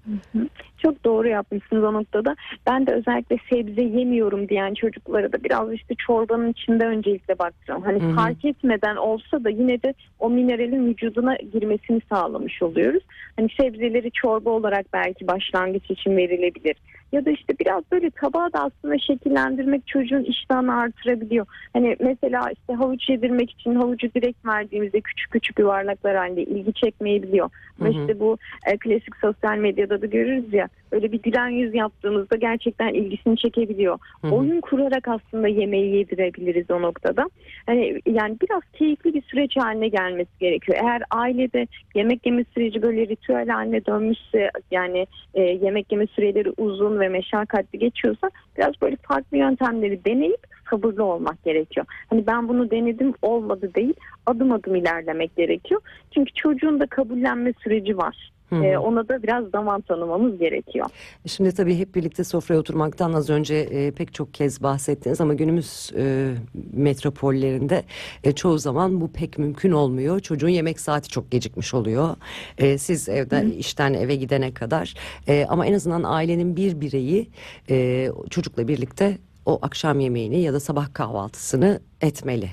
Çok 0.77 1.03
doğru 1.03 1.27
yapmışsınız 1.27 1.83
o 1.83 1.93
noktada. 1.93 2.35
Ben 2.67 2.87
de 2.87 2.91
özellikle 2.93 3.37
sebze 3.49 3.81
yemiyorum 3.81 4.49
diyen 4.49 4.73
çocuklara 4.73 5.31
da 5.31 5.43
biraz 5.43 5.73
işte 5.73 5.95
çorbanın 5.95 6.51
içinde 6.51 6.85
öncelikle 6.85 7.39
bakacağım. 7.39 7.81
Hani 7.81 8.01
Hı 8.03 8.07
hı. 8.07 8.15
fark 8.15 8.45
etmeden 8.45 8.95
olsa 8.95 9.43
da 9.43 9.49
yine 9.49 9.83
de 9.83 9.93
o 10.19 10.29
mineralin 10.29 10.85
vücuduna 10.87 11.35
girmesini 11.53 12.01
sağlamış 12.09 12.61
oluyoruz. 12.63 13.03
Hani 13.35 13.47
sebzeleri 13.61 14.11
çorba 14.11 14.49
olarak 14.49 14.85
belki 14.93 15.27
başlangıç 15.27 15.91
için 15.91 16.17
verilebilir. 16.17 16.75
Ya 17.13 17.25
da 17.25 17.31
işte 17.31 17.53
biraz 17.59 17.83
böyle 17.91 18.09
tabağı 18.09 18.53
da 18.53 18.59
aslında 18.59 18.97
şekillendirmek 18.97 19.87
çocuğun 19.87 20.23
iştahını 20.23 20.75
artırabiliyor. 20.75 21.45
Hani 21.73 21.95
mesela 21.99 22.51
işte 22.51 22.73
havuç 22.73 23.09
yedirmek 23.09 23.51
için 23.51 23.75
havucu 23.75 24.13
direkt 24.15 24.45
verdiğimizde 24.45 25.01
küçük 25.01 25.31
küçük 25.31 25.59
yuvarlaklar 25.59 26.15
halinde 26.15 26.43
ilgi 26.43 26.73
çekmeyebiliyor. 26.73 27.49
Ama 27.79 27.89
işte 27.89 28.19
bu 28.19 28.37
e, 28.67 28.77
klasik 28.77 29.15
sosyal 29.15 29.57
medyada 29.57 30.01
da 30.01 30.05
görürüz 30.05 30.53
ya 30.53 30.69
öyle 30.93 31.11
bir 31.11 31.21
gülen 31.21 31.49
yüz 31.49 31.75
yaptığımızda 31.75 32.35
gerçekten 32.35 32.93
ilgisini 32.93 33.37
çekebiliyor. 33.37 33.99
Hı 34.21 34.27
hı. 34.27 34.31
Oyun 34.31 34.61
kurarak 34.61 35.07
aslında 35.07 35.47
yemeği 35.47 35.95
yedirebiliriz 35.95 36.71
o 36.71 36.81
noktada. 36.81 37.29
Hani 37.65 38.01
yani 38.05 38.37
biraz 38.41 38.61
keyifli 38.73 39.13
bir 39.13 39.21
süreç 39.21 39.57
haline 39.57 39.87
gelmesi 39.87 40.31
gerekiyor. 40.39 40.77
Eğer 40.81 41.01
ailede 41.11 41.67
yemek 41.95 42.25
yeme 42.25 42.43
süreci 42.53 42.81
böyle 42.81 43.07
ritüel 43.07 43.47
haline 43.47 43.85
dönmüşse 43.85 44.49
yani 44.71 45.07
e, 45.33 45.41
yemek 45.41 45.91
yeme 45.91 46.07
süreleri 46.07 46.53
uzun 46.57 46.99
ve 46.99 47.09
meşakkatli 47.09 47.79
geçiyorsa 47.79 48.29
biraz 48.57 48.81
böyle 48.81 48.95
farklı 48.95 49.37
yöntemleri 49.37 50.05
deneyip 50.05 50.47
sabırlı 50.69 51.03
olmak 51.03 51.43
gerekiyor. 51.43 51.85
Hani 52.09 52.27
ben 52.27 52.47
bunu 52.47 52.71
denedim 52.71 53.13
olmadı 53.21 53.71
değil 53.75 53.93
adım 54.25 54.51
adım 54.51 54.75
ilerlemek 54.75 55.35
gerekiyor. 55.35 55.81
Çünkü 56.13 56.33
çocuğun 56.33 56.79
da 56.79 56.85
kabullenme 56.85 57.53
süreci 57.63 57.97
var. 57.97 58.32
Hı 58.53 58.59
hı. 58.59 58.65
E, 58.65 58.77
ona 58.77 59.07
da 59.07 59.23
biraz 59.23 59.49
zaman 59.49 59.81
tanımamız 59.81 60.37
gerekiyor. 60.39 60.85
Şimdi 61.25 61.51
tabii 61.51 61.77
hep 61.79 61.95
birlikte 61.95 62.23
sofraya 62.23 62.59
oturmaktan 62.59 63.13
az 63.13 63.29
önce 63.29 63.55
e, 63.55 63.91
pek 63.91 64.13
çok 64.13 64.33
kez 64.33 64.63
bahsettiniz 64.63 65.21
ama 65.21 65.33
günümüz 65.33 65.91
e, 65.97 66.33
metropollerinde 66.73 67.83
e, 68.23 68.31
çoğu 68.31 68.57
zaman 68.57 69.01
bu 69.01 69.11
pek 69.11 69.37
mümkün 69.37 69.71
olmuyor. 69.71 70.19
Çocuğun 70.19 70.49
yemek 70.49 70.79
saati 70.79 71.09
çok 71.09 71.31
gecikmiş 71.31 71.73
oluyor. 71.73 72.15
E, 72.57 72.77
siz 72.77 73.09
evden 73.09 73.49
işten 73.49 73.93
eve 73.93 74.15
gidene 74.15 74.53
kadar 74.53 74.93
E, 75.27 75.45
ama 75.49 75.65
en 75.65 75.73
azından 75.73 76.03
ailenin 76.03 76.55
bir 76.55 76.81
bireyi 76.81 77.29
e, 77.69 78.09
çocukla 78.29 78.67
birlikte 78.67 79.17
o 79.45 79.59
akşam 79.61 79.99
yemeğini 79.99 80.41
ya 80.41 80.53
da 80.53 80.59
sabah 80.59 80.93
kahvaltısını 80.93 81.79
etmeli. 82.01 82.49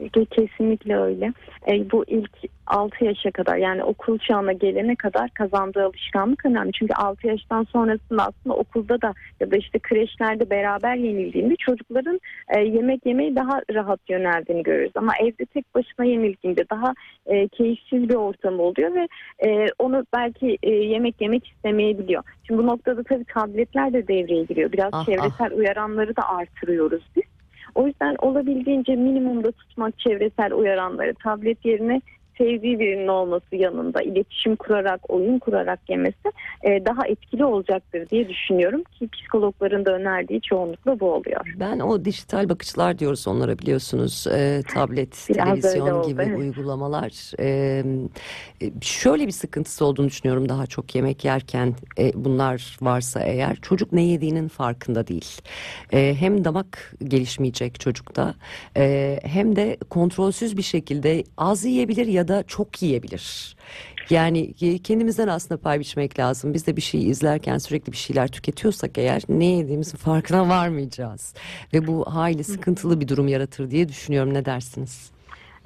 Ke- 0.00 0.26
Kesinlikle 0.26 0.96
öyle. 0.96 1.32
E, 1.68 1.90
bu 1.90 2.04
ilk 2.06 2.30
6 2.66 3.04
yaşa 3.04 3.30
kadar 3.30 3.56
yani 3.56 3.84
okul 3.84 4.18
çağına 4.18 4.52
gelene 4.52 4.96
kadar 4.96 5.30
kazandığı 5.30 5.84
alışkanlık 5.84 6.46
önemli. 6.46 6.72
Çünkü 6.72 6.94
6 6.94 7.26
yaştan 7.26 7.64
sonrasında 7.64 8.26
aslında 8.26 8.56
okulda 8.56 9.02
da 9.02 9.14
ya 9.40 9.50
da 9.50 9.56
işte 9.56 9.78
kreşlerde 9.78 10.50
beraber 10.50 10.94
yenildiğinde 10.96 11.56
çocukların 11.56 12.20
e, 12.56 12.60
yemek 12.60 13.06
yemeyi 13.06 13.36
daha 13.36 13.60
rahat 13.74 14.00
yöneldiğini 14.08 14.62
görüyoruz. 14.62 14.92
Ama 14.96 15.12
evde 15.22 15.44
tek 15.46 15.74
başına 15.74 16.04
yenildiğinde 16.06 16.64
daha 16.70 16.94
e, 17.26 17.48
keyifsiz 17.48 18.08
bir 18.08 18.14
ortam 18.14 18.60
oluyor 18.60 18.94
ve 18.94 19.08
e, 19.46 19.66
onu 19.78 20.04
belki 20.14 20.58
e, 20.62 20.70
yemek 20.70 21.20
yemek 21.20 21.46
istemeyebiliyor. 21.48 22.22
Şimdi 22.46 22.62
bu 22.62 22.66
noktada 22.66 23.02
tabii 23.02 23.24
tabletler 23.24 23.92
de 23.92 24.08
devreye 24.08 24.44
giriyor. 24.44 24.72
Biraz 24.72 24.90
Ah, 24.92 25.06
çevresel 25.06 25.52
uyaranları 25.52 26.16
da 26.16 26.28
artırıyoruz 26.28 27.02
biz. 27.16 27.22
O 27.76 27.86
yüzden 27.86 28.16
olabildiğince 28.18 28.96
minimumda 28.96 29.52
tutmak 29.52 29.98
çevresel 29.98 30.52
uyaranları 30.52 31.14
tablet 31.14 31.64
yerine 31.64 32.00
sevdiği 32.38 32.78
birinin 32.78 33.08
olması 33.08 33.56
yanında 33.56 34.02
iletişim 34.02 34.56
kurarak, 34.56 35.00
oyun 35.10 35.38
kurarak 35.38 35.80
yemesi 35.88 36.32
e, 36.62 36.84
daha 36.84 37.06
etkili 37.06 37.44
olacaktır 37.44 38.08
diye 38.08 38.28
düşünüyorum 38.28 38.82
ki 38.82 39.08
psikologların 39.08 39.84
da 39.84 39.92
önerdiği 39.92 40.40
çoğunlukla 40.40 41.00
bu 41.00 41.12
oluyor. 41.12 41.54
Ben 41.60 41.80
o 41.80 42.04
dijital 42.04 42.48
bakıcılar 42.48 42.98
diyoruz 42.98 43.28
onlara 43.28 43.58
biliyorsunuz 43.58 44.26
e, 44.26 44.62
tablet, 44.74 45.26
Biraz 45.28 45.60
televizyon 45.60 45.90
oldu, 45.90 46.08
gibi 46.08 46.22
evet. 46.22 46.38
uygulamalar. 46.38 47.40
E, 47.40 47.46
e, 48.62 48.70
şöyle 48.80 49.26
bir 49.26 49.32
sıkıntısı 49.32 49.84
olduğunu 49.84 50.06
düşünüyorum 50.06 50.48
daha 50.48 50.66
çok 50.66 50.94
yemek 50.94 51.24
yerken 51.24 51.74
e, 51.98 52.12
bunlar 52.14 52.76
varsa 52.80 53.20
eğer 53.20 53.56
çocuk 53.56 53.92
ne 53.92 54.02
yediğinin 54.02 54.48
farkında 54.48 55.06
değil. 55.06 55.40
E, 55.92 56.14
hem 56.18 56.44
damak 56.44 56.94
gelişmeyecek 57.04 57.80
çocukta 57.80 58.34
e, 58.76 59.18
hem 59.22 59.56
de 59.56 59.76
kontrolsüz 59.90 60.56
bir 60.56 60.62
şekilde 60.62 61.24
az 61.36 61.64
yiyebilir 61.64 62.06
ya 62.06 62.25
da 62.28 62.42
çok 62.42 62.82
yiyebilir. 62.82 63.56
Yani 64.10 64.54
e, 64.60 64.78
kendimizden 64.78 65.28
aslında 65.28 65.60
pay 65.60 65.80
biçmek 65.80 66.18
lazım. 66.18 66.54
Biz 66.54 66.66
de 66.66 66.76
bir 66.76 66.82
şey 66.82 67.10
izlerken 67.10 67.58
sürekli 67.58 67.92
bir 67.92 67.96
şeyler 67.96 68.28
tüketiyorsak 68.28 68.98
eğer 68.98 69.22
ne 69.28 69.44
yediğimizin 69.44 69.96
farkına 69.96 70.48
varmayacağız. 70.48 71.34
Ve 71.74 71.86
bu 71.86 72.14
hayli 72.14 72.44
sıkıntılı 72.44 73.00
bir 73.00 73.08
durum 73.08 73.28
yaratır 73.28 73.70
diye 73.70 73.88
düşünüyorum. 73.88 74.34
Ne 74.34 74.44
dersiniz? 74.44 75.10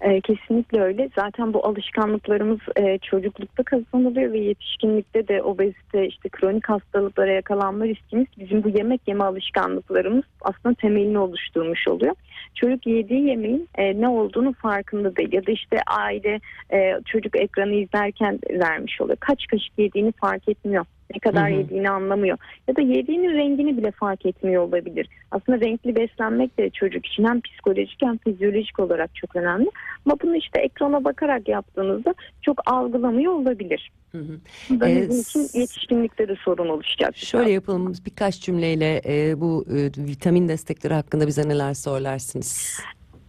E, 0.00 0.20
kesinlikle 0.20 0.80
öyle. 0.80 1.08
Zaten 1.16 1.54
bu 1.54 1.66
alışkanlıklarımız 1.66 2.58
e, 2.76 2.98
çocuklukta 2.98 3.62
kazanılıyor 3.62 4.32
ve 4.32 4.38
yetişkinlikte 4.38 5.28
de 5.28 5.42
obezite, 5.42 6.06
işte 6.06 6.28
kronik 6.28 6.68
hastalıklara 6.68 7.32
yakalanma 7.32 7.84
riskimiz 7.84 8.26
bizim 8.38 8.64
bu 8.64 8.68
yemek 8.68 9.00
yeme 9.08 9.24
alışkanlıklarımız 9.24 10.24
aslında 10.40 10.74
temelini 10.74 11.18
oluşturmuş 11.18 11.88
oluyor. 11.88 12.14
Çocuk 12.54 12.86
yediği 12.86 13.28
yemeğin 13.28 13.68
e, 13.74 14.00
ne 14.00 14.08
olduğunu 14.08 14.52
farkında 14.52 15.16
değil 15.16 15.32
ya 15.32 15.46
da 15.46 15.52
işte 15.52 15.76
aile 15.86 16.40
e, 16.72 17.00
çocuk 17.06 17.36
ekranı 17.36 17.74
izlerken 17.74 18.38
vermiş 18.50 19.00
oluyor. 19.00 19.18
Kaç 19.20 19.46
kaşık 19.46 19.78
yediğini 19.78 20.12
fark 20.12 20.48
etmiyor. 20.48 20.84
Ne 21.14 21.18
kadar 21.20 21.50
Hı 21.50 21.54
hı. 21.54 21.58
yediğini 21.58 21.90
anlamıyor. 21.90 22.38
Ya 22.68 22.76
da 22.76 22.80
yediğinin 22.80 23.34
rengini 23.34 23.76
bile 23.76 23.90
fark 23.90 24.26
etmiyor 24.26 24.62
olabilir. 24.62 25.08
Aslında 25.30 25.60
renkli 25.60 25.96
beslenmek 25.96 26.58
de 26.58 26.70
çocuk 26.70 27.06
için 27.06 27.24
hem 27.24 27.40
psikolojik 27.40 28.02
hem 28.02 28.18
fizyolojik 28.18 28.80
olarak 28.80 29.14
çok 29.14 29.36
önemli. 29.36 29.70
Ama 30.06 30.16
bunu 30.22 30.36
işte 30.36 30.60
ekrana 30.60 31.04
bakarak 31.04 31.48
yaptığınızda 31.48 32.14
çok 32.42 32.70
algılamıyor 32.70 33.32
olabilir. 33.32 33.90
Hı 34.12 34.40
Ee, 34.84 35.04
için 35.04 35.58
yetişkinlikte 35.60 36.28
de 36.28 36.36
sorun 36.44 36.68
oluşacak. 36.68 37.16
Şöyle 37.16 37.50
yapalım 37.50 37.92
birkaç 38.06 38.40
cümleyle 38.40 39.02
e, 39.06 39.40
bu 39.40 39.64
e, 39.70 39.76
vitamin 40.06 40.48
destekleri 40.48 40.94
hakkında 40.94 41.26
bize 41.26 41.48
neler 41.48 41.74
söylersiniz? 41.74 42.80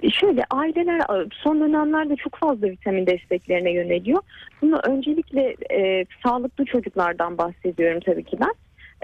Şöyle 0.10 0.44
aileler 0.50 1.02
son 1.32 1.60
dönemlerde 1.60 2.16
çok 2.16 2.36
fazla 2.36 2.68
vitamin 2.68 3.08
desteklerine 3.08 3.72
yöneliyor. 3.72 4.22
Bunu 4.62 4.80
öncelikle 4.84 5.56
e, 5.72 6.06
sağlıklı 6.26 6.66
çocuklardan 6.66 7.38
bahsediyorum 7.38 8.00
tabii 8.06 8.24
ki 8.24 8.38
ben. 8.40 8.54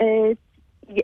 E, 0.06 0.36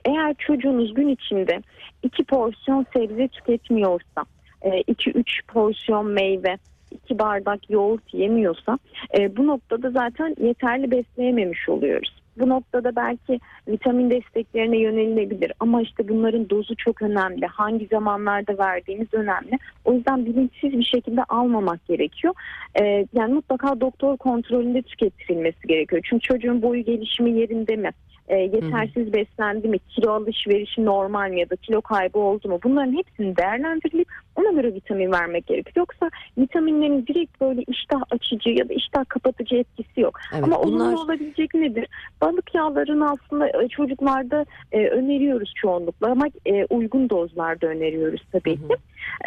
eğer 0.06 0.34
çocuğunuz 0.34 0.94
gün 0.94 1.08
içinde 1.08 1.62
iki 2.04 2.24
porsiyon 2.24 2.86
sebze 2.94 3.28
tüketmiyorsa, 3.28 4.26
2-3 4.64 5.24
porsiyon 5.48 6.06
meyve, 6.06 6.58
2 6.92 7.20
bardak 7.20 7.70
yoğurt 7.70 8.14
yemiyorsa 8.14 8.80
e, 9.20 9.38
bu 9.38 9.48
noktada 9.48 9.92
zaten 9.92 10.36
yeterli 10.42 10.92
besleyememiş 10.92 11.70
oluyoruz. 11.70 12.23
Bu 12.40 12.50
noktada 12.50 12.96
belki 12.96 13.40
vitamin 13.68 14.10
desteklerine 14.10 14.78
yönelilebilir 14.78 15.52
ama 15.60 15.82
işte 15.82 16.10
bunların 16.10 16.50
dozu 16.50 16.76
çok 16.76 17.02
önemli. 17.02 17.46
Hangi 17.46 17.88
zamanlarda 17.88 18.58
verdiğimiz 18.58 19.14
önemli. 19.14 19.60
O 19.86 19.94
yüzden 19.94 20.26
bilinçsiz 20.26 20.74
bir 20.74 20.84
şekilde 20.84 21.24
almamak 21.24 21.86
gerekiyor. 21.88 22.34
Ee, 22.82 23.06
yani 23.14 23.34
mutlaka 23.34 23.82
doktor 23.82 24.18
kontrolünde 24.18 24.82
tüketilmesi 24.82 25.68
gerekiyor. 25.68 26.02
Çünkü 26.10 26.28
çocuğun 26.28 26.62
boyu 26.62 26.84
gelişimi 26.84 27.40
yerinde 27.40 27.76
mi? 27.76 27.90
Ee, 28.28 28.36
yetersiz 28.36 29.14
beslendi 29.14 29.68
mi? 29.68 29.80
Kilo 29.80 30.12
alışverişi 30.12 30.86
normal 30.86 31.30
mi 31.30 31.40
ya 31.40 31.50
da 31.50 31.56
kilo 31.56 31.82
kaybı 31.82 32.20
oldu 32.20 32.50
mu? 32.50 32.60
Bunların 32.64 32.94
hepsini 32.94 33.38
değerlendirilip 33.38 34.08
ona 34.36 34.52
göre 34.52 34.74
vitamin 34.74 35.12
vermek 35.12 35.48
gerekiyor. 35.48 35.76
Yoksa 35.76 36.10
vitaminlerin 36.38 37.08
direkt 37.08 37.42
böyle 37.42 37.64
iştah 37.68 38.02
açıcı 38.12 38.50
ya 38.50 38.70
da 38.70 38.74
iştah 38.74 39.06
kapatıcı 39.08 39.56
etkisi 39.56 40.02
yok. 40.02 40.20
Evet, 40.34 40.44
Ama 40.44 40.64
bunlar 40.64 40.86
olumlu 40.88 41.04
olabilecek 41.04 41.54
nedir? 41.54 41.88
Balık 42.22 42.56
yağlarını 42.56 43.12
aslında 43.12 43.64
e, 43.64 43.68
çocuklarda 43.68 44.46
e, 44.72 44.88
öneriyoruz 44.88 45.54
çoğunlukla 45.56 46.12
ama 46.12 46.26
e, 46.46 46.66
uygun 46.66 47.10
dozlarda 47.10 47.68
öneriyoruz 47.68 48.22
tabii 48.32 48.60
Hı 48.60 48.64
hı. 48.64 48.68
ki. 48.68 48.76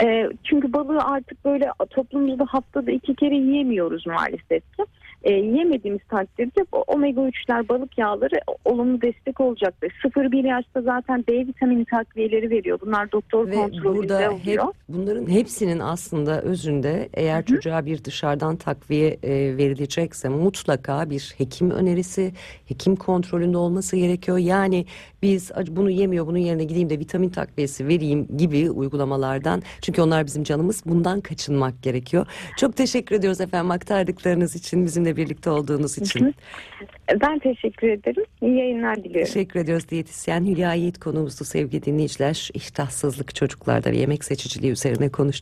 E, 0.05 0.29
çünkü 0.45 0.73
balığı 0.73 1.01
artık 1.03 1.45
böyle 1.45 1.71
toplumumuzda 1.91 2.45
haftada 2.49 2.91
iki 2.91 3.15
kere 3.15 3.35
yiyemiyoruz 3.35 4.07
maalesef 4.07 4.77
ki. 4.77 4.85
E, 5.23 5.33
yemediğimiz 5.33 6.01
takdirde 6.11 6.65
omega 6.87 7.21
3'ler 7.21 7.69
balık 7.69 7.99
yağları 7.99 8.35
olumlu 8.65 9.03
destek 9.03 9.41
olacaktır. 9.41 9.93
0-1 10.05 10.47
yaşta 10.49 10.83
zaten 10.83 11.25
D 11.29 11.33
vitamini 11.47 11.85
takviyeleri 11.85 12.51
veriyor. 12.51 12.79
Bunlar 12.87 13.13
doktor 13.13 13.47
Ve 13.47 13.55
kontrolünde 13.55 13.99
burada 13.99 14.21
hep 14.21 14.33
oluyor. 14.33 14.65
bunların 14.89 15.27
hepsinin 15.31 15.79
aslında 15.79 16.43
özünde 16.43 17.09
eğer 17.15 17.45
çocuğa 17.45 17.87
bir 17.87 18.05
dışarıdan 18.05 18.57
takviye 18.57 19.09
e, 19.23 19.57
verilecekse 19.57 20.29
mutlaka 20.29 21.11
bir 21.11 21.35
hekim 21.39 21.71
önerisi, 21.71 22.33
hekim 22.67 22.97
kontrolünde 22.97 23.57
olması 23.59 23.97
gerekiyor. 23.97 24.39
Yani 24.39 24.87
biz 25.23 25.51
"Ac- 25.51 25.77
bunu 25.77 25.91
yemiyor, 25.91 26.27
bunun 26.27 26.39
yerine 26.39 26.65
gideyim 26.65 26.91
de 26.91 26.99
vitamin 26.99 27.29
takviyesi 27.29 27.89
vereyim 27.89 28.29
gibi 28.37 28.71
uygulamalardan 28.71 29.63
çünkü 29.83 30.03
onlar 30.03 30.27
bizim 30.27 30.43
canımız 30.45 30.83
bundan 30.87 31.21
kaçınmak 31.21 31.83
gerekiyor. 31.83 32.27
Çok 32.57 32.77
teşekkür 32.77 33.17
ediyoruz 33.17 33.41
efendim 33.41 33.71
aktardıklarınız 33.71 34.57
için, 34.57 34.85
bizimle 35.07 35.17
birlikte 35.17 35.51
olduğunuz 35.51 35.99
için. 35.99 36.35
Ben 37.21 37.39
teşekkür 37.39 37.89
ederim. 37.89 38.25
İyi 38.43 38.57
yayınlar 38.57 38.97
diliyorum. 38.97 39.25
Teşekkür 39.25 39.61
ediyoruz 39.61 39.89
diyetisyen 39.89 40.45
Hülya 40.45 40.75
Yiğit 40.75 40.99
konuğumuzdu 41.01 41.45
sevgili 41.45 41.85
dinleyiciler. 41.85 42.51
İştahsızlık 42.55 43.35
çocuklarda 43.35 43.91
ve 43.91 43.97
yemek 43.97 44.25
seçiciliği 44.25 44.73
üzerine 44.73 45.09
konuştuk. 45.09 45.37